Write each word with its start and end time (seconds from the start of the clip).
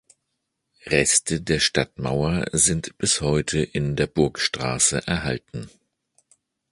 Reste 0.87 1.41
der 1.41 1.59
Stadtmauer 1.59 2.47
sind 2.53 2.97
bis 2.97 3.21
heute 3.21 3.59
in 3.61 3.95
der 3.95 4.07
Burgstraße 4.07 5.05
erhalten. 5.05 5.69